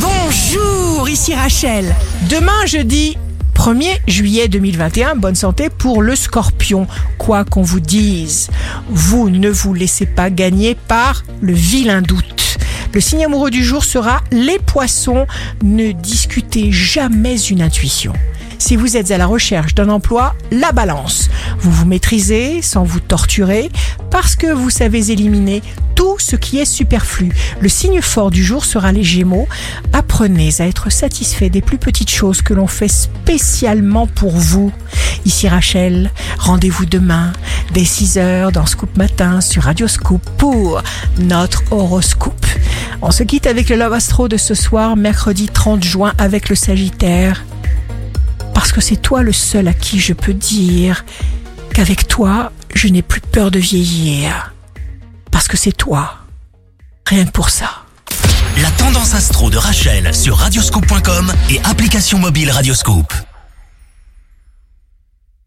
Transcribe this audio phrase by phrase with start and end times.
[0.00, 1.94] Bonjour, ici Rachel.
[2.30, 3.16] Demain jeudi
[3.54, 6.86] 1er juillet 2021, bonne santé pour le scorpion.
[7.18, 8.48] Quoi qu'on vous dise,
[8.88, 12.58] vous ne vous laissez pas gagner par le vilain doute.
[12.92, 15.26] Le signe amoureux du jour sera les poissons.
[15.62, 18.12] Ne discutez jamais une intuition.
[18.58, 21.30] Si vous êtes à la recherche d'un emploi, la balance.
[21.58, 23.70] Vous vous maîtrisez sans vous torturer
[24.10, 25.62] parce que vous savez éliminer
[26.28, 27.30] ce qui est superflu.
[27.58, 29.48] Le signe fort du jour sera les Gémeaux.
[29.94, 34.70] Apprenez à être satisfait des plus petites choses que l'on fait spécialement pour vous.
[35.24, 37.32] Ici Rachel, rendez-vous demain
[37.72, 40.82] dès 6h dans Scoop Matin sur Radio Scoop pour
[41.18, 42.44] notre horoscope.
[43.00, 46.56] On se quitte avec le Love Astro de ce soir, mercredi 30 juin avec le
[46.56, 47.46] Sagittaire.
[48.52, 51.06] Parce que c'est toi le seul à qui je peux dire
[51.72, 54.52] qu'avec toi, je n'ai plus peur de vieillir.
[55.30, 56.17] Parce que c'est toi.
[57.08, 57.70] Rien pour ça.
[58.60, 63.14] La tendance astro de Rachel sur radioscope.com et application mobile Radioscope.